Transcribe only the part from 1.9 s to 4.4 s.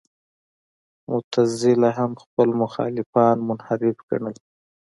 هم خپل مخالفان منحرف ګڼل.